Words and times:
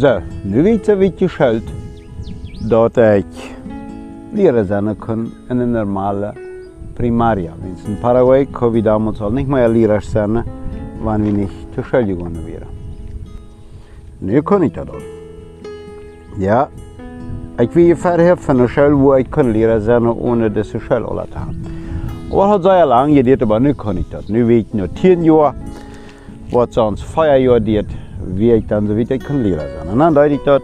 Zo, 0.00 0.20
nu 0.42 0.62
weet 0.62 0.86
je 0.86 0.96
wat 0.96 1.18
je 1.18 1.28
schuld. 1.28 1.62
Dat 2.68 2.96
ik 2.96 3.54
leren 4.32 4.66
zijn 4.66 4.96
kan 4.96 5.32
in 5.48 5.58
een 5.58 5.70
normale 5.70 6.32
primaria. 6.92 7.52
Wens 7.62 7.82
in 7.84 7.98
Paraguay 7.98 8.46
kon 8.46 8.70
we 8.70 8.82
damals 8.82 9.20
al 9.20 9.30
niet 9.30 9.46
meer 9.46 9.68
leren 9.68 10.02
zijn, 10.02 10.44
wanneer 11.02 11.32
we 11.32 11.38
niet 11.38 11.50
zur 11.74 11.84
Schule 11.84 12.06
gegangen 12.06 12.44
wären. 12.44 12.66
Nu 14.18 14.40
kan 14.40 14.62
ik 14.62 14.74
dat 14.74 14.90
al. 14.90 15.00
Ja, 16.38 16.68
ik 17.56 17.70
wil 17.70 17.84
je 17.84 17.96
verder 17.96 18.38
van 18.38 18.58
een 18.58 18.68
Schule, 18.68 18.94
wo 18.94 19.14
ik 19.14 19.30
kan 19.30 19.50
leren 19.50 19.82
zijn, 19.82 20.08
ohne 20.08 20.52
deze 20.52 20.78
Schule 20.78 21.04
al 21.04 21.24
te 21.30 21.38
hebben. 21.38 21.64
Aber 22.30 22.46
hat 22.46 22.62
sehr 22.62 22.86
lang 22.86 23.14
gedauert, 23.14 23.42
aber 23.42 23.60
nu 23.60 23.72
kann 23.72 23.96
ich 23.96 24.08
das. 24.08 24.28
Nu 24.28 24.44
weet 24.44 24.66
ich 24.66 24.72
nur 24.72 24.88
10 24.94 25.24
Jahre, 25.24 25.54
was 26.50 26.68
sonst 26.70 27.04
4 27.04 27.40
Jahre 27.40 27.60
dauert, 27.60 27.90
wie 28.36 28.52
ich 28.52 28.66
dann 28.66 28.86
so 28.86 28.96
ich 28.96 29.08
kann 29.08 29.42
leren 29.42 29.58
sein. 29.58 29.88
Und 29.92 29.98
dann 29.98 30.14
deute 30.14 30.34
ich 30.34 30.40
das. 30.44 30.62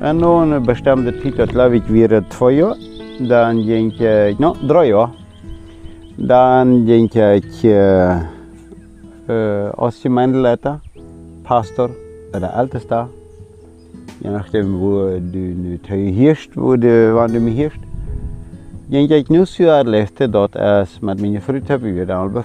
Und 0.00 0.18
nun 0.18 0.64
Zeit, 0.64 1.38
das 1.38 1.48
glaube 1.48 1.76
ich, 1.76 1.92
wäre 1.92 2.28
2 2.28 2.50
Jahre. 2.50 2.76
Dann 3.20 3.56
ging 3.64 3.90
ich, 3.90 4.38
no, 4.38 4.54
3 4.66 4.88
Jahre. 4.88 5.10
Dann 6.16 6.86
ging 6.86 7.06
ich 7.06 7.64
äh, 7.64 8.16
äh, 9.28 9.70
als 9.76 10.02
Gemeindeleiter, 10.02 10.80
Pastor 11.44 11.90
oder 12.34 12.54
Ältester. 12.56 13.08
Je 14.20 14.30
nachdem, 14.30 14.80
wo 14.80 15.18
du 15.18 15.38
nu 15.38 15.78
hirst, 15.86 16.56
wo 16.56 16.76
du, 16.76 17.14
wann 17.14 17.32
du 17.32 17.40
mich 17.40 17.56
hirst. 17.56 17.78
Ging 18.90 19.10
ik 19.10 19.28
nu 19.28 19.44
zo 19.44 19.68
uitlegde 19.68 20.30
dat 20.30 20.54
is 20.54 20.98
met 21.00 21.20
mijn 21.20 21.42
vriend 21.42 21.68
hebben 21.68 21.94
we 21.94 22.04
dan 22.04 22.34
al 22.34 22.42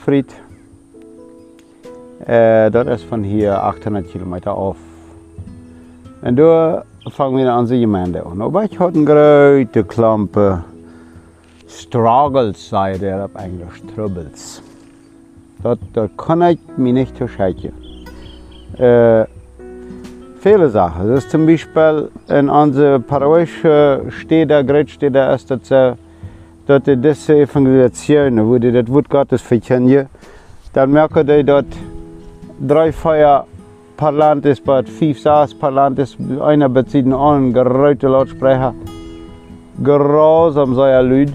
bevriend. 2.19 2.29
Uh, 2.29 2.71
dat 2.71 2.87
is 2.87 3.03
van 3.03 3.23
hier 3.23 3.53
800 3.53 4.09
kilometer 4.11 4.51
af. 4.51 4.77
En 6.21 6.35
daar 6.35 6.83
fangen 7.03 7.43
we 7.43 7.49
aan 7.49 7.65
de 7.65 7.79
gemeente 7.79 8.23
aan. 8.23 8.41
Aber 8.41 8.63
ich 8.63 8.77
hatte 8.77 9.03
große 9.03 9.83
Klampe 9.87 10.63
struggles, 11.67 12.69
sei 12.69 12.97
der 12.97 13.25
auf 13.25 13.35
Englisch, 13.35 13.81
troubles. 13.95 14.61
Das, 15.63 15.77
das 15.93 16.09
kann 16.17 16.41
ich 16.41 16.59
mir 16.77 16.93
nicht 16.93 17.17
verscheichen. 17.17 17.73
Äh, 18.77 19.25
viele 20.39 20.69
Sachen. 20.69 21.09
Das 21.09 21.23
ist 21.23 21.31
zum 21.31 21.45
Beispiel 21.45 22.09
in 22.27 22.49
unserer 22.49 22.99
paraguayischen 22.99 24.11
Städte, 24.11 24.63
Großstädte, 24.65 25.19
ist 25.35 25.51
das 25.51 25.59
so, 25.63 25.97
dass 26.65 26.83
die 26.83 26.95
diese 26.95 27.35
Evangelisationen, 27.35 28.47
wo 28.47 28.57
die 28.57 28.71
das 28.71 28.87
Wort 28.87 29.09
Gottes 29.09 29.41
verkennen, 29.41 30.07
dann 30.73 30.91
merken 30.91 31.27
die, 31.27 31.43
dass 31.43 31.65
Dreifeuer 32.61 33.45
parlantes 33.95 34.59
per 34.59 34.73
Land 34.73 34.87
bei 34.87 34.91
fünf 34.91 35.21
Saas 35.21 35.53
Parlantes, 35.53 36.17
einer 36.41 36.67
bezieht 36.67 37.05
den 37.05 37.13
anderen, 37.13 37.97
Lautsprecher, 38.01 38.73
grausam 39.81 40.75
sei 40.75 40.89
er 40.97 41.03
Lüd. 41.03 41.31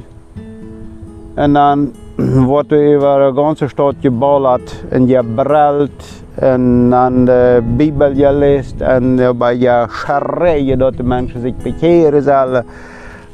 Und 1.36 1.55
dann 1.55 1.92
wurde 2.19 2.95
über 2.95 3.30
die 3.30 3.36
ganze 3.36 3.70
Stadt 3.70 4.02
geballert 4.02 4.84
und 4.91 5.06
gebrellt 5.06 6.05
und 6.36 6.91
dann 6.91 7.25
die 7.25 7.61
Bibel 7.62 8.14
gelesen 8.14 8.83
und 8.83 9.17
dabei 9.17 9.56
geschreien, 9.56 10.78
dass 10.78 10.97
die 10.97 11.02
Menschen 11.02 11.41
sich 11.41 11.55
bekehren 11.55 12.20
sollen. 12.20 12.64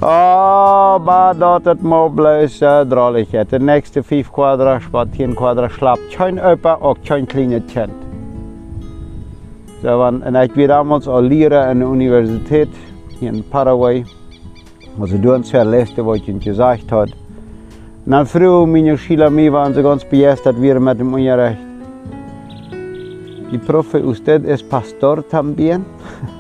Aber 0.01 1.39
dat 1.39 1.65
het 1.65 1.83
mogelijk 1.83 2.43
is, 2.43 2.59
drollig 2.89 3.31
het. 3.31 3.51
De 3.51 3.59
nächste 3.59 4.03
5 4.03 4.31
kwadra, 4.31 4.79
spat 4.79 5.13
10 5.13 5.35
kwadra 5.35 5.69
slaapt 5.69 6.15
geen 6.15 6.41
opa, 6.41 6.79
ook 6.81 6.97
geen 7.03 7.27
kleine 7.27 7.63
kind. 7.63 7.91
So, 9.83 10.07
en 10.23 10.35
ik 10.35 10.67
damals 10.67 11.07
al 11.07 11.23
leren 11.23 11.65
aan 11.65 11.79
de 11.79 11.85
universiteit 11.85 12.69
in 13.21 13.45
Paraguay. 13.49 14.05
Also 14.99 15.19
du 15.19 15.33
uns 15.33 15.51
verlässt, 15.51 15.97
was 15.97 16.19
ich 16.27 16.41
gesagt 16.41 16.91
hat. 16.91 17.11
Und 18.07 18.13
dann 18.13 18.27
früher 18.27 18.67
meine 18.67 18.99
Schüler 18.99 19.31
mir 19.31 19.53
waren 19.53 19.75
sie 19.75 19.83
ganz 19.83 20.05
begeistert, 20.05 20.61
wir 20.61 20.81
mit 20.81 20.99
dem 20.99 21.15
Unterricht. 21.15 21.59
Die 23.53 23.59
Profe, 23.59 24.03
usted 24.03 24.45
es 24.45 24.63
pastor 24.63 25.23
también? 25.29 25.85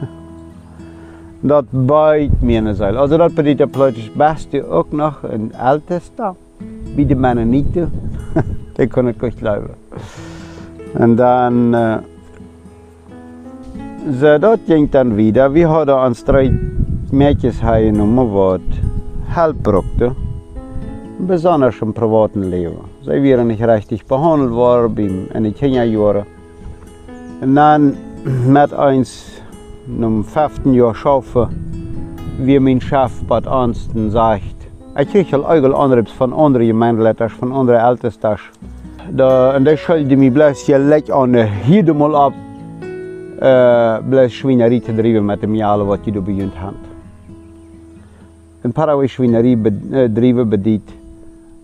dat 1.42 1.72
mir 1.72 2.74
sein. 2.74 2.96
Also 2.96 3.16
das 3.18 3.34
bedeutet 3.34 3.72
plötzlich 3.72 4.12
Beste 4.14 4.64
auch 4.70 4.90
noch 4.92 5.24
ein 5.24 5.52
Ältester, 5.52 6.36
wie 6.94 7.04
die 7.10 7.14
Mennoniten. 7.14 7.90
Der 8.76 8.86
kann 8.86 9.08
ich 9.08 9.20
nicht 9.20 9.38
glauben. 9.38 9.70
Und 10.94 11.16
dann, 11.16 11.74
äh, 11.74 11.98
so, 14.18 14.38
das 14.38 14.58
ging 14.66 14.90
dann 14.90 15.16
wieder. 15.16 15.52
Wir 15.52 15.68
hatten 15.70 15.90
uns 15.90 16.24
drei 16.24 16.52
Mädchen 17.10 17.52
genommen, 17.60 18.60
die 18.70 19.34
Hilfe 19.34 19.54
brauchten. 19.62 20.16
Besonders 21.18 21.80
im 21.82 21.92
privaten 21.92 22.44
Leben. 22.44 22.78
Sie 23.02 23.10
waren 23.10 23.46
nicht 23.48 23.62
richtig 23.62 24.06
behandelt 24.06 24.52
worden 24.52 25.28
in 25.34 25.44
den 25.44 25.54
Kinderjahren. 25.54 26.24
Und 27.40 27.54
dann 27.54 27.96
mit 28.46 28.72
uns 28.72 29.29
im 29.98 30.24
fünften 30.24 30.74
Jahr 30.74 30.94
arbeiten, 31.04 31.54
wie 32.38 32.58
mein 32.58 32.80
Chef 32.80 33.12
bei 33.26 33.38
Ansten 33.38 34.10
sagt. 34.10 34.56
Ich 34.98 35.10
kriege 35.10 35.36
al 35.36 35.44
eigel 35.44 35.74
Anrufs 35.74 36.12
von 36.12 36.32
anderen 36.32 36.66
Gemeindeleiters, 36.66 37.32
von 37.32 37.52
anderen 37.52 37.80
Ältesten. 37.80 38.36
Da, 39.12 39.56
und 39.56 39.66
ich 39.66 39.80
schulde 39.80 40.16
mich 40.16 40.32
bloß 40.32 40.60
hier 40.60 40.78
leck 40.78 41.10
an 41.10 41.34
hier 41.64 41.94
mal 41.94 42.14
ab, 42.14 42.32
äh, 43.40 44.02
bloß 44.02 44.32
Schweinerei 44.32 44.80
zu 44.80 44.94
treiben 44.96 45.26
mit 45.26 45.42
dem 45.42 45.54
Jahr, 45.54 45.86
was 45.86 46.00
die 46.02 46.12
da 46.12 46.20
beginnt 46.20 46.60
haben. 46.60 46.76
In 48.62 48.72
Paraguay 48.72 49.08
Schweinerei 49.08 49.56
treiben 49.56 50.50
bedeutet, 50.50 50.82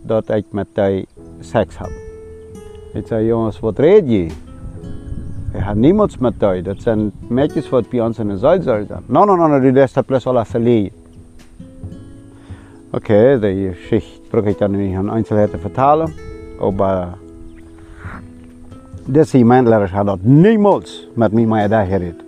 dass 0.05 0.29
ich 0.31 0.53
mit 0.53 0.77
dir 0.77 1.05
Sex 1.41 1.79
habe. 1.79 1.93
Ich 2.95 3.07
sage, 3.07 3.29
Jungs, 3.29 3.63
was 3.63 3.79
redet 3.79 4.09
ihr? 4.09 4.46
Dir. 6.39 6.63
Das 6.63 6.83
sind 6.83 7.31
Mädchen, 7.31 7.63
die 7.63 7.97
bei 7.97 8.03
uns 8.03 8.19
in 8.19 8.29
der 8.29 8.39
Seilsaal 8.39 8.87
sind. 8.87 9.09
Nein, 9.09 9.27
nein, 9.27 9.39
nein, 9.39 9.63
die 9.63 9.71
lässt 9.71 10.07
bloß 10.07 10.27
alle 10.27 10.45
verliehen. 10.45 10.93
Okay, 12.93 13.39
die 13.39 13.69
Geschichte 13.69 14.21
brauche 14.31 14.51
ich 14.51 14.57
dann 14.57 14.73
nicht 14.73 14.95
in 14.95 15.11
Einzelheiten 15.11 15.59
vertalen. 15.59 16.13
Aber 16.61 17.15
diese 19.07 19.39
Gemeindlehrer 19.39 19.91
hat 19.91 20.09
das 20.09 20.21
niemals 20.23 21.09
mit 21.15 21.33
mir 21.33 21.47
mehr 21.47 21.69
da 21.69 21.85
geredet. 21.85 22.25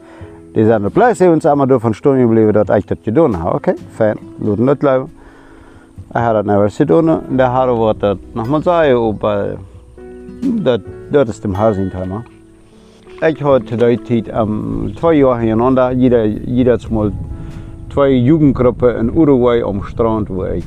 Die 0.55 0.65
sind 0.65 0.93
bloß 0.93 1.21
uns 1.23 1.47
einmal 1.47 1.67
davon 1.67 1.95
stehen 1.95 2.19
geblieben, 2.19 2.53
dass 2.53 2.69
ich 2.79 2.87
das 2.87 2.99
getan 3.03 3.43
habe. 3.43 3.57
Okay, 3.57 3.75
fein, 3.97 4.19
lassen 4.41 4.67
das 4.67 4.79
bleiben. 4.79 5.11
Ich 6.11 6.17
habe 6.17 6.43
das 6.43 6.69
nicht 6.69 6.79
getan. 6.79 7.09
Und 7.09 7.39
der 7.39 7.53
Herr 7.53 7.79
wird 7.79 8.03
das 8.03 8.19
nochmal 8.35 8.63
sagen, 8.63 8.97
aber 8.97 9.57
das, 10.65 10.81
das 11.13 11.29
ist 11.29 11.45
dem 11.45 11.57
Herzen-Thema. 11.57 12.25
Ich 13.21 13.43
hatte 13.43 13.77
die 13.77 14.05
Zeit 14.05 14.33
um, 14.41 14.93
zwei 14.97 15.15
Jahre 15.15 15.41
hintereinander, 15.41 15.91
jeder, 15.91 16.25
jedes 16.25 16.89
Mal 16.89 17.11
zwei 17.93 18.11
Jugendgruppen 18.11 18.95
in 18.97 19.11
Uruguay 19.11 19.61
am 19.61 19.83
Strand, 19.83 20.31
wo 20.31 20.45
ich 20.45 20.65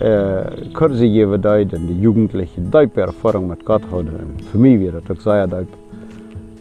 äh, 0.00 0.68
Kurse 0.74 1.04
gegeben 1.04 1.40
habe, 1.44 1.64
die 1.64 2.00
Jugendlichen 2.00 2.72
tiefe 2.72 3.02
Erfahrung 3.02 3.46
mit 3.46 3.64
Gott 3.64 3.82
hatten. 3.92 4.34
Für 4.50 4.58
mich 4.58 4.80
wäre 4.80 5.00
das 5.06 5.22
sehr 5.22 5.46
tief. 5.46 5.68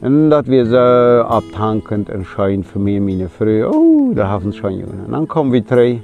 Und 0.02 0.30
das 0.30 0.46
wir 0.46 0.64
so 0.68 0.78
abtankend 0.78 2.12
und 2.12 2.26
schön 2.26 2.64
für 2.64 2.78
mich 2.78 3.00
und 3.00 3.06
meine 3.06 3.28
Frau, 3.28 3.72
oh, 3.72 4.12
da 4.14 4.28
haben 4.28 4.52
sie 4.52 4.60
schon 4.60 4.74
Jungen. 4.74 5.08
Dann 5.10 5.28
kommen 5.28 5.52
wir 5.52 5.62
drei, 5.62 6.04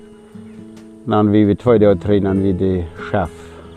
dann 1.05 1.31
wir 1.31 1.59
zwei 1.59 1.75
oder 1.75 1.93
drei, 1.93 2.19
dann 2.19 2.43
wie 2.43 2.53
der 2.53 2.85
Chef 3.11 3.29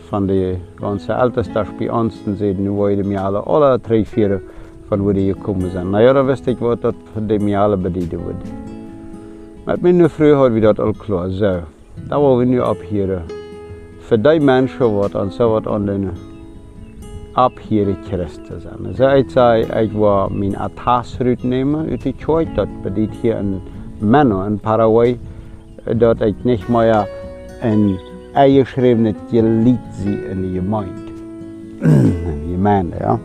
von 0.09 0.27
der 0.27 0.55
ganzen 0.81 1.11
Ältesten 1.11 1.67
bei 1.77 1.91
uns, 1.91 2.15
dann 2.25 2.35
sehen 2.35 2.63
wir, 2.63 2.97
wir 3.07 3.23
alle, 3.23 3.45
alle 3.45 3.77
drei, 3.77 4.03
vier, 4.03 4.41
van 4.87 5.01
wo 5.01 5.11
die 5.11 5.33
gekommen 5.33 5.71
sind. 5.71 5.91
Na 5.91 5.99
ja, 5.99 6.13
da 6.13 6.23
wist 6.23 6.47
ik 6.47 6.59
wat 6.59 6.81
dat 6.81 6.95
demiale 7.27 7.77
bedienen 7.77 8.19
wordt. 8.19 8.43
Met 9.65 9.81
mijn 9.81 10.09
vrouw 10.09 10.35
had 10.35 10.51
we 10.51 10.59
dat 10.59 10.79
al 10.79 10.93
klaar. 10.97 11.29
Zo, 11.29 11.59
dat 12.07 12.19
willen 12.19 12.37
we 12.37 12.45
nu 12.45 12.61
abhieren. 12.61 13.23
Voor 13.99 14.21
die 14.21 14.39
mensen 14.39 14.95
wat 14.95 15.15
aan 15.15 15.31
zo 15.31 15.49
wat 15.49 15.67
aan 15.67 16.11
abhieren 17.33 17.97
Christen 18.03 18.61
zijn. 18.61 18.95
Zo 18.95 19.07
ik 19.09 19.29
zei, 19.29 19.63
ik 19.63 19.91
wil 19.91 20.29
mijn 20.31 20.57
atasroute 20.57 21.47
nemen 21.47 21.89
uit 21.89 22.01
die 22.01 22.15
Choy. 22.17 22.47
Dat 22.53 22.67
bedient 22.81 23.13
hier 23.21 23.37
in 23.37 23.61
Menno 23.99 24.43
in 24.43 24.59
Paraguay. 24.59 25.19
Dat 25.95 26.21
ik 26.21 26.35
niet 26.43 26.67
meer 26.67 27.07
een 27.61 27.99
eingeschrevene 28.33 29.13
Gelied 29.29 29.79
zie 29.91 30.29
in 30.29 30.41
de 30.41 30.59
gemeente. 30.59 31.11
in 31.81 32.13
de 32.23 32.51
gemeente, 32.51 32.95
ja. 32.99 33.19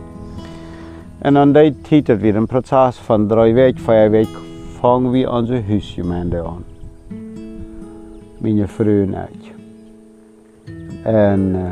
En 1.21 1.37
aan 1.37 1.51
die 1.53 1.75
tijd 1.81 2.07
het 2.07 2.21
weer 2.21 2.35
een 2.35 2.45
proces 2.45 2.97
van 2.97 3.27
drie 3.27 3.53
weken, 3.53 3.79
vier 3.79 4.09
weken, 4.09 4.39
vangen 4.79 5.11
we 5.11 5.29
onze 5.29 5.61
huisgemeente 5.67 6.43
aan. 6.43 6.63
Mijn 8.37 8.67
vrouw 8.67 9.01
en 9.01 9.13
ik. 9.13 9.53
En 11.03 11.55
uh, 11.55 11.71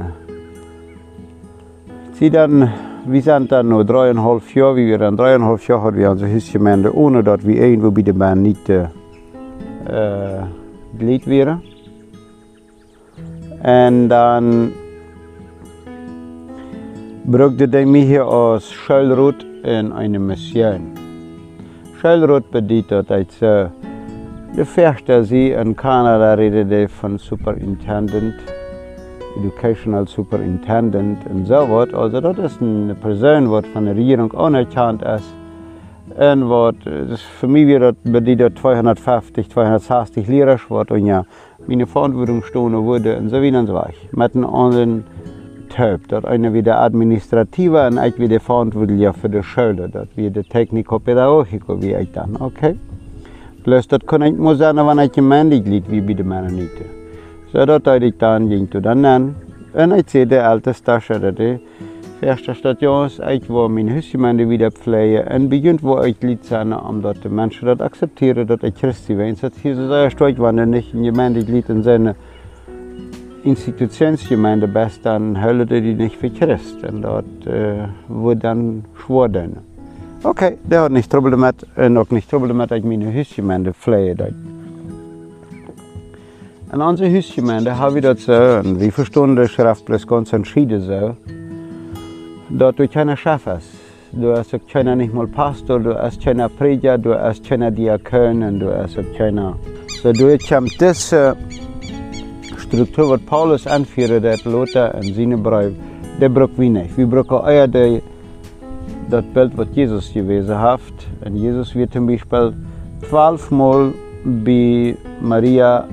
zie 2.13 2.30
dan 2.30 2.69
wir 3.06 3.22
sind 3.22 3.51
dann 3.51 3.69
nur 3.69 3.86
dreieinhalb 3.86 4.44
Jahre, 4.54 4.75
wie 4.75 4.88
wir 4.88 4.98
dann 4.98 5.18
dreieinhalb 5.18 5.68
Jahre 5.68 5.84
hatten 5.84 5.98
wir 5.98 6.12
unsere 6.12 6.31
Hüsgemeinde, 6.31 6.94
ohne 6.94 7.24
dass 7.24 7.46
wir 7.46 7.56
irgendwo 7.56 7.92
bei 7.92 8.01
der 8.01 8.13
Band 8.13 8.42
nicht 8.42 8.69
äh, 8.69 8.88
Glied 10.98 11.25
wären. 11.25 11.62
Und 13.63 14.10
dann 14.10 14.74
brauchte 17.31 17.66
ich 17.80 17.86
mich 17.86 18.20
als 18.20 18.72
Schulrot 18.72 19.46
in 19.64 19.92
eine 19.92 20.18
Mission. 20.18 20.94
Schulrot 22.02 22.50
bedeutet, 22.50 23.08
dass 23.08 23.42
äh, 23.42 23.70
de 24.58 24.66
första 24.66 25.22
sie 25.22 25.52
in 25.52 25.76
Kanada 25.76 26.34
redde 26.34 26.88
von 26.88 27.20
Superintendent, 27.20 28.34
Educational 29.38 30.08
Superintendent 30.08 31.20
und 31.30 31.46
so 31.46 31.70
was. 31.70 31.94
Also 31.94 32.20
das 32.20 32.54
ist 32.54 32.62
eine 32.64 32.96
Person, 32.96 33.44
die 33.46 33.70
von 33.70 33.86
der 33.86 33.96
Regierung 33.96 34.34
anerkannt 34.34 35.04
ist. 35.04 35.32
Und 36.18 36.50
was, 36.50 36.74
das 36.84 37.22
für 37.22 37.48
mich 37.48 37.68
wird 37.68 37.96
bedeutet 38.06 38.58
250, 38.58 39.52
260 39.52 40.28
Lehrer, 40.28 40.58
was 40.70 40.88
ja 40.98 41.24
meine 41.68 41.86
Verantwortung 41.86 42.42
stehen 42.42 42.74
wurde 42.74 43.18
und 43.18 43.30
so 43.30 43.40
weiter 43.40 43.60
und 43.60 43.68
so 43.68 43.75
weiter. 43.75 43.94
Mit 44.14 44.36
anderen 44.36 45.04
Typ, 45.80 46.10
dat 46.10 46.26
einer 46.26 46.52
wieder 46.52 46.81
administrativer 46.81 47.88
und 47.88 47.98
ich 48.04 48.20
wieder 48.20 48.42
verantwortlich 48.42 49.16
für 49.16 49.30
die 49.30 49.42
Schule, 49.42 49.88
das 49.88 50.08
wieder 50.16 50.44
Technico-Pädagogik, 50.44 51.64
wie 51.68 51.94
ich 51.94 52.12
dann, 52.12 52.36
okay? 52.36 52.76
Plus 53.64 53.88
dat 53.88 54.06
kon 54.06 54.22
ik 54.22 54.38
mo 54.38 54.54
zijn 54.56 54.76
wanneer 54.76 55.10
je 55.12 55.22
mendig 55.22 55.66
liet 55.66 55.88
wie 55.88 56.02
bij 56.02 56.16
de 56.16 56.24
mannen 56.24 56.56
niet. 56.56 56.81
Zodat 57.54 57.88
ik 57.88 58.20
dan 58.20 58.48
ging 58.48 58.70
to 58.70 58.80
dan 58.80 59.06
aan. 59.06 59.36
En 59.74 59.92
ik 59.92 60.10
zei 60.10 60.26
de 60.26 60.44
alte 60.44 60.74
stasje 60.74 61.20
dat 61.20 61.38
de 61.38 61.60
eerste 62.20 62.54
stations, 62.54 63.20
ik 63.20 63.44
wil 63.44 63.70
mijn 63.70 63.90
huisgemeente 63.90 64.46
weer 64.46 64.72
pflegen. 64.72 65.30
En 65.30 65.48
begint 65.48 65.82
wo 65.82 66.02
ik 66.02 66.16
liet 66.20 66.46
zijn 66.46 66.80
omdat 66.80 67.22
de 67.22 67.30
mensen 67.30 67.66
dat 67.66 67.82
accepteren 67.82 68.48
dat 68.48 68.64
ik 68.64 68.78
Christi 68.78 69.16
ben. 69.16 69.36
Dat 69.42 69.54
hier 69.62 69.75
zo 69.75 69.88
sehr 69.88 70.12
stark 70.12 70.38
wanneer 70.38 70.68
niet 70.68 70.94
in 70.94 71.04
gemeente 71.04 71.52
liet 71.52 71.70
in 71.70 71.84
zijn 71.84 72.16
Institutionsgemeinde 73.41 74.68
best, 74.68 75.03
dan 75.03 75.36
huilen 75.36 75.68
die 75.68 75.95
niet 75.95 76.15
voor 76.19 76.30
Christ. 76.33 76.81
En 76.81 77.01
dat 77.01 77.24
uh, 77.47 77.83
wordt 78.07 78.41
dan 78.41 78.83
schwoor 78.97 79.30
Oké, 80.24 80.56
det 80.68 80.77
har 80.77 80.91
nicht 80.91 81.09
trouble 81.09 81.38
met 81.38 81.65
en 81.74 81.97
ook 81.97 82.09
niet 82.09 82.27
trouble 82.27 82.53
met 82.53 82.69
dat 82.69 82.83
mijn 82.83 83.13
huisgemeente 83.13 83.71
vleien 83.74 84.18
dat. 84.18 84.31
In 86.74 86.81
onze 86.81 87.09
huisgemeente 87.09 87.69
hebben 87.69 87.94
we 87.94 88.01
dat 88.01 88.19
zo, 88.19 88.57
en 88.57 88.77
we 88.77 88.91
verstaan 88.91 89.36
de 89.36 89.47
schrift 89.47 89.83
plus 89.83 90.03
ganz 90.03 90.31
entschieden 90.31 90.81
zo, 90.81 91.15
dat 92.47 92.77
du 92.77 92.88
keine 92.88 93.15
Chef 93.15 93.45
ist. 93.45 93.88
Du 94.12 94.36
hast 94.36 94.53
auch 94.53 94.65
keiner 94.68 94.95
nicht 94.95 95.13
mal 95.13 95.27
Pastor, 95.27 95.80
du 95.80 95.94
hast 95.94 96.24
keiner 96.24 96.50
Prediger, 96.50 96.97
du 96.97 97.13
hast 97.13 97.44
keiner 97.44 97.71
Diakon 97.71 98.44
und 98.44 98.59
du 98.59 98.74
hast 98.74 98.97
auch 98.97 99.18
keiner. 99.18 99.56
So 100.01 100.12
du 100.12 100.38
kommt 100.38 100.81
diese 100.81 101.36
Struktur, 102.71 103.10
was 103.10 103.21
Paulus 103.21 103.66
anführt, 103.66 104.24
der 104.24 104.38
Lothar 104.45 104.94
in 105.01 105.16
seinem 105.16 105.42
Brief, 105.42 105.74
der 106.21 106.30
braucht 106.30 106.60
wir 106.60 106.69
nicht. 106.69 106.95
Wir 106.95 107.07
brauchen 107.07 107.44
euer 107.44 107.68
die 107.68 108.00
das 109.10 109.25
Bild, 109.33 109.57
was 109.57 109.68
Jesus 109.74 110.13
gewesen 110.13 110.56
hat. 110.56 110.80
Und 111.25 111.36
Jesus 111.36 111.74
wird 111.74 111.94
zum 111.94 112.06
Beispiel 112.06 112.54
zwölfmal 113.10 113.92
bei 114.24 114.95
Maria, 115.19 115.88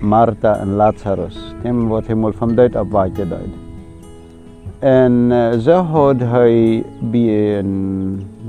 Martha 0.00 0.60
und 0.62 0.76
Lazarus. 0.76 1.54
Dem 1.62 1.88
wird 1.88 2.10
einmal 2.10 2.32
vom 2.32 2.56
Deut 2.56 2.74
ab 2.74 2.88
weitergedacht. 2.90 3.54
Und 4.80 5.30
äh, 5.30 5.58
so 5.60 5.88
hat 5.88 6.20
er 6.22 6.82
bei 7.12 7.64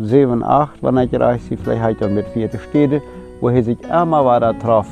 7, 0.02 0.44
8, 0.44 0.78
wann 0.82 0.98
er 0.98 1.06
gereist 1.06 1.52
ist, 1.52 1.62
vielleicht 1.62 1.82
hat 1.82 2.02
er 2.02 2.08
mit 2.08 2.26
vierte 2.30 2.58
Städte, 2.58 3.04
wo 3.40 3.50
er 3.50 3.64
sich 3.64 3.78
immer 3.84 4.24
wieder 4.26 4.58
traf 4.58 4.88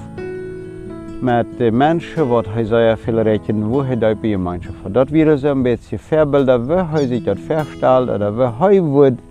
met 1.21 1.45
de 1.57 1.71
mensen 1.71 2.27
wat 2.27 2.45
hij 2.49 2.63
zou 2.63 2.97
veel 2.97 3.19
rekenen, 3.19 3.63
hoe 3.63 3.83
hij 3.83 3.97
dat 3.97 4.21
bij 4.21 4.37
mensen 4.37 4.73
van. 4.81 4.91
Dat 4.91 5.09
weer 5.09 5.37
zo 5.37 5.51
een 5.51 5.61
beetje 5.61 5.99
voorbeelden, 5.99 6.65
hoe 6.65 6.85
hij 6.89 7.07
zich 7.07 7.27
of 7.27 7.47
hoe 8.37 8.51
hij 8.57 8.81
wordt 8.81 9.21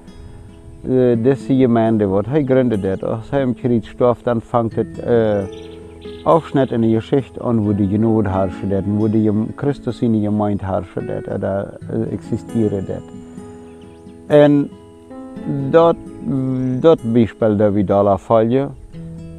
uh, 0.89 1.17
deze 1.23 1.55
gemeente, 1.55 2.07
wat 2.07 2.27
gründet. 2.27 3.05
Als 3.05 3.31
hij 3.31 3.39
hem 3.39 3.55
kriegt 3.55 3.99
dan 4.23 4.41
vangt 4.41 4.75
het 4.75 4.87
uh, 5.07 5.43
Aufschnitt 6.25 6.71
in 6.71 6.81
der 6.81 6.91
Geschichte 6.91 7.41
an, 7.41 7.65
wo 7.65 7.75
die 7.75 7.89
Genode 7.89 8.29
herrschen, 8.29 8.99
wo 8.99 9.09
die 9.09 9.31
Christus 9.57 10.03
in 10.03 10.13
die 10.13 10.23
Gemeinde 10.23 10.65
herrschen, 10.65 11.09
oder 11.35 11.79
uh, 11.93 12.13
existieren. 12.13 12.85
Und 14.29 14.71
dort, 15.71 15.97
Beispiel 17.13 17.57
der 17.57 17.75
Vidala 17.75 18.19
Fall, 18.19 18.71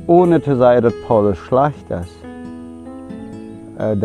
ohne 0.07 0.41
zu 0.41 0.55
sagen, 0.55 0.81
dass 0.81 0.93
Paulus 1.07 1.37
schlecht 1.37 1.89
ist. 1.89 2.26
Äh, 3.77 3.95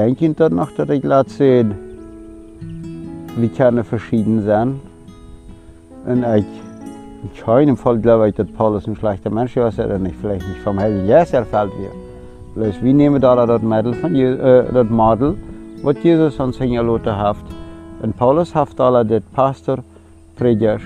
wie 3.37 3.49
kann 3.49 3.83
verschieden 3.85 4.45
sein. 4.45 4.81
Und 6.07 6.25
ich, 6.37 6.45
in 7.23 7.45
keinem 7.45 7.77
Fall 7.77 7.99
glaube 7.99 8.29
ich, 8.29 8.35
dass 8.35 8.47
Paulus 8.49 8.87
ein 8.87 8.97
schlechter 8.97 9.31
Mensch 9.31 9.57
ist, 9.57 9.79
oder 9.79 9.99
nicht, 9.99 10.17
vielleicht 10.21 10.47
nicht 10.47 10.61
vom 10.61 10.79
Heiligen 10.79 11.09
Geist 11.09 11.33
erfällt 11.33 11.73
wird. 11.79 11.93
Bloß 12.55 12.83
wir 12.83 12.93
nehmen 12.93 13.21
da 13.21 13.47
das 13.47 13.63
Model, 13.63 13.95
von, 13.95 14.15
äh, 14.15 14.65
das 14.73 14.91
Model 14.91 15.37
was 15.83 15.97
Jesus 16.03 16.39
uns 16.39 16.59
hingelassen 16.59 17.17
hat. 17.17 17.37
Und 18.03 18.17
Paulus 18.17 18.55
hat 18.55 18.79
alle 18.81 19.05
das 19.05 19.23
Pastor, 19.33 19.79
Prediger, 20.37 20.79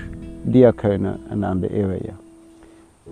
Diakone 0.43 1.19
und 1.29 1.41
dann 1.41 1.61
die 1.61 1.67
Ewige. 1.67 2.13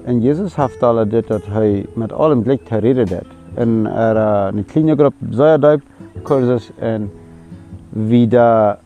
Und 0.05 0.21
Jesus 0.21 0.57
hat 0.57 0.81
alle 0.81 1.05
das, 1.05 1.25
dass 1.25 1.41
er 1.53 1.83
mit 1.95 2.13
allem 2.13 2.43
Glück 2.43 2.65
geredet 2.65 3.11
hat 3.11 3.27
en 3.55 3.85
era 3.85 4.47
een 4.47 4.65
kleine 4.65 4.95
groep 4.95 5.13
Zoyaduip 5.29 5.81
cursus 6.23 6.71
en 6.79 7.11
wie 7.89 8.27
da 8.27 8.79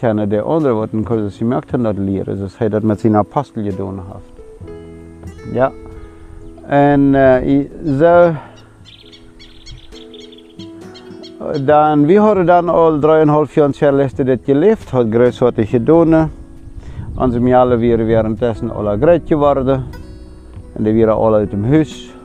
kennen 0.00 0.28
de 0.28 0.40
andere 0.40 0.74
wat 0.74 0.88
een 0.92 1.04
cursus 1.04 1.36
gemerkt 1.36 1.70
haben, 1.70 1.94
dat 1.94 2.04
leren. 2.04 2.38
Dus 2.38 2.58
hij 2.58 2.68
dat 2.68 2.82
met 2.82 3.00
zijn 3.00 3.16
apostel 3.16 3.62
gedaan 3.62 4.02
heeft. 4.12 4.46
Ja. 5.52 5.72
En 6.66 7.00
uh, 7.14 7.64
zo 7.98 8.32
dan, 11.64 12.06
we 12.06 12.18
hadden 12.18 12.46
dan 12.46 12.68
al 12.68 13.00
3,5 13.00 13.78
jaar 13.78 13.92
lesten 13.92 14.26
dit 14.26 14.40
geleefd, 14.44 14.90
had 14.90 15.56
ik 15.56 15.68
gedaan. 15.68 16.30
Onze 17.16 17.40
mialen 17.40 17.78
weer 17.78 18.06
währenddessen 18.06 18.70
alle 18.70 18.98
groot 19.00 19.20
geworden. 19.24 19.84
En 20.72 20.82
die 20.82 20.94
waren 20.94 21.14
alle 21.14 21.36
uit 21.36 21.50
het 21.50 21.64
huis. 21.64 22.17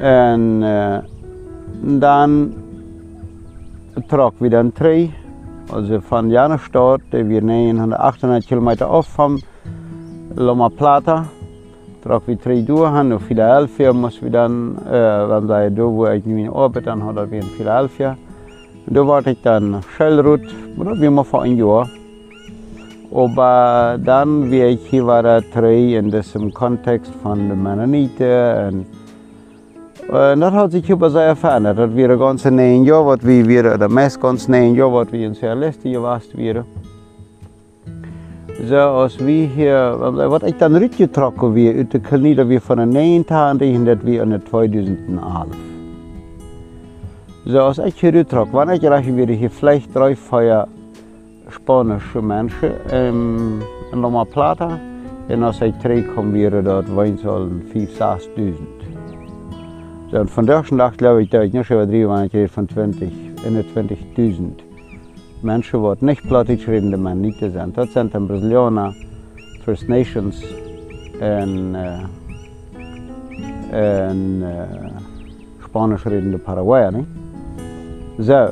En 0.00 0.62
uh, 0.62 0.98
dan 1.98 2.54
trok 4.06 4.34
we 4.38 4.48
dan 4.48 4.72
terug. 4.72 5.10
Also 5.72 6.00
van 6.00 6.30
Janestad, 6.30 7.00
wir 7.10 7.42
900, 7.42 8.46
kilometer 8.46 8.86
af 8.86 9.14
van 9.14 9.40
Loma 10.34 10.68
Plata. 10.68 11.24
Trok 12.02 12.26
we 12.26 12.36
terug 12.36 12.64
door 12.64 13.04
naar 13.04 13.18
Philadelphia. 13.18 13.92
Moesten 13.92 14.24
we 14.24 14.30
dan, 14.30 14.76
uh, 14.86 15.28
want 15.28 15.48
daar 15.48 15.74
wo 15.74 16.06
ich 16.06 16.24
nu 16.24 16.38
in 16.38 16.52
Arbeit 16.52 16.84
dann 16.84 17.00
hadden 17.00 17.28
we 17.28 17.36
in 17.36 17.42
Philadelphia. 17.42 18.16
Da 18.88 19.06
war 19.06 19.26
ich 19.26 19.42
dann 19.42 19.82
Schellrut, 19.96 20.44
das 20.76 21.00
wir 21.00 21.10
mal 21.10 21.24
vor 21.24 21.42
ein 21.42 21.56
Jahr. 21.56 21.88
Aber 23.12 23.98
dann, 23.98 24.50
wie 24.50 24.62
ich 24.62 24.86
hier 24.90 25.06
war, 25.06 25.40
drei 25.40 25.96
in 25.96 26.10
diesem 26.10 26.52
Kontext 26.52 27.12
von 27.22 27.48
den 27.48 27.62
Mennoniten 27.62 28.26
En 28.26 28.86
dat 30.38 30.52
had 30.52 30.72
zich 30.72 30.86
heel 30.86 31.10
zeer 31.10 31.36
verändert. 31.36 31.76
Dat 31.76 31.92
weer 31.92 32.16
ganz 32.16 32.44
negen 32.44 32.82
jaar 32.82 33.04
wat 33.04 33.20
we 33.20 33.44
weer, 33.44 33.78
de 33.78 33.88
meest 33.88 34.16
ganz 34.20 34.46
negen 34.46 34.74
jaar 34.74 34.90
wat 34.90 35.10
we 35.10 35.18
in 35.18 35.34
Celeste 35.34 35.88
geweest 35.88 36.32
weer. 36.32 36.64
Zo 38.68 38.94
als 38.94 39.16
we 39.16 39.30
hier, 39.30 39.98
wat 40.28 40.46
ik 40.46 40.58
dan 40.58 40.74
uitgetrokken 40.74 41.52
weer 41.52 41.76
uit 41.76 41.90
de 41.90 42.00
kolonie, 42.00 42.34
dat 42.34 42.46
we 42.46 42.60
van 42.60 42.76
de 42.76 42.84
19 42.84 43.84
dat 43.84 43.98
we 44.02 44.12
in 44.12 44.42
2011. 44.42 45.46
Zo 47.46 47.58
als 47.58 47.78
ik 47.78 47.94
hier 47.94 48.14
uittrok, 48.14 48.50
wanneer 48.50 48.74
ik 48.74 48.82
raak 48.82 49.04
weer 49.04 49.28
hier 49.28 49.50
vielleicht 49.50 49.92
drei, 49.92 50.16
vier 50.16 50.64
Spanische 51.48 52.22
mensen 52.22 52.72
in 52.88 54.00
Loma 54.00 54.24
Plata. 54.24 54.78
En 55.26 55.42
als 55.42 55.60
ik 55.60 55.80
terugkom 55.80 56.32
weer, 56.32 56.62
dat 56.62 56.88
waren 56.88 57.18
zo'n 57.18 57.62
5, 57.72 57.96
6.000. 58.36 58.75
Und 60.12 60.30
von 60.30 60.46
der 60.46 60.64
Nacht 60.70 60.98
glaube 60.98 61.22
ich, 61.22 61.30
da 61.30 61.42
ich 61.42 61.52
nicht 61.52 61.70
übertrieben, 61.70 62.12
rede 62.12 62.48
von 62.48 62.68
20, 62.68 63.12
21.000 63.44 64.52
Menschen, 65.42 65.82
die 65.82 66.04
nicht 66.04 66.22
Plattdeutsch 66.22 66.68
reden, 66.68 66.90
die 66.90 66.96
Mennoniten 66.96 67.52
sind. 67.52 67.76
Das 67.76 67.92
sind 67.92 68.14
dann 68.14 68.28
Brasilianer, 68.28 68.94
First 69.64 69.88
Nations 69.88 70.42
und, 71.20 71.74
äh, 71.74 71.98
und 73.72 74.42
äh, 74.42 74.66
Spanisch 75.64 76.06
redende 76.06 76.38
Paraguayer. 76.38 76.92
Nicht? 76.92 77.08
So, 78.18 78.50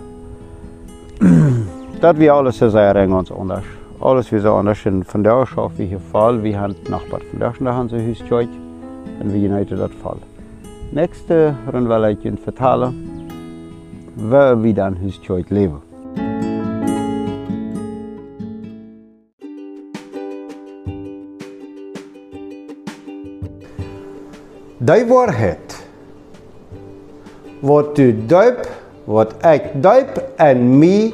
das 2.01 2.19
wir 2.19 2.35
alles 2.35 2.59
sehr 2.59 2.97
eng 2.97 3.13
uns 3.13 3.31
anders. 3.31 3.63
alles 4.01 4.31
wie 4.33 4.39
so 4.39 4.55
anders. 4.55 4.85
Und 4.87 5.05
von 5.05 5.23
der 5.23 5.47
schaffen 5.47 5.79
wir 5.79 5.87
hier 5.87 6.01
Fall, 6.01 6.43
wir 6.43 6.61
haben 6.61 6.75
Nachbar 6.89 7.21
von 7.21 7.39
der 7.39 7.55
da 7.59 7.75
haben 7.75 7.89
sie 7.89 8.15
geholt 8.29 8.49
und 9.21 9.33
wir 9.33 9.51
united 9.51 9.79
das 9.79 9.93
Fall. 10.03 10.19
Nächste 10.95 11.57
Runde 11.73 11.91
will 11.91 12.17
ich 12.17 12.25
Ihnen 12.25 12.39
vertellen, 12.39 12.95
wie 14.15 14.63
wir 14.63 14.75
dann 14.75 14.97
Haus 15.03 15.21
geholt 15.21 15.51
leben. 15.51 15.83
Die 24.79 25.11
waarheid 25.11 25.75
wat 27.61 27.99
du 27.99 28.13
duip, 28.29 28.63
wat 29.07 29.35
ek 29.43 29.73
duip 29.83 30.23
en 30.39 30.79
my 30.79 31.13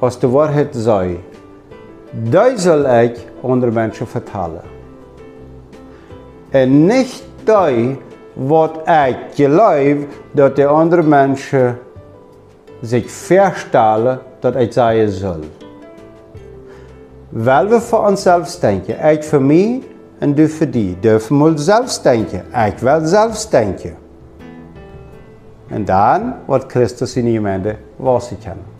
as 0.00 0.20
de 0.22 0.30
waarheid 0.30 0.70
zei, 0.70 1.18
die 2.12 2.54
zal 2.54 2.86
ik 3.02 3.18
onder 3.40 3.72
mensen 3.72 4.06
vertalen. 4.06 4.62
En 6.50 6.86
niet 6.86 7.24
die 7.44 7.98
wat 8.32 8.76
ik 8.88 9.16
geloof 9.34 9.96
dat 10.32 10.56
de 10.56 10.66
andere 10.66 11.02
mensen 11.02 11.78
zich 12.80 13.10
verstellen 13.10 14.20
dat 14.40 14.56
ik 14.56 14.72
zeggen 14.72 15.10
zal. 15.10 15.38
Wel 17.28 17.66
we 17.66 17.80
voor 17.80 18.06
onszelf 18.06 18.56
denken, 18.56 19.04
ik 19.10 19.24
voor 19.24 19.42
mij 19.42 19.82
en 20.18 20.34
du 20.34 20.48
voor 20.48 20.70
die. 20.70 20.96
Dürfen 21.00 21.42
we 21.42 21.52
zelf 21.58 21.98
denken, 21.98 22.44
ik 22.66 22.78
wil 22.78 23.06
zelf 23.06 23.46
denken. 23.46 23.96
En 25.68 25.84
dan 25.84 26.34
wordt 26.46 26.72
Christus 26.72 27.16
in 27.16 27.26
je 27.26 27.32
Gemeinde 27.32 27.76
was 27.96 28.30
kennen. 28.42 28.71